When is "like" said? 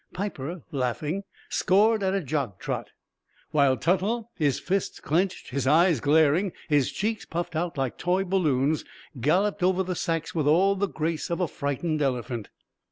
7.77-7.99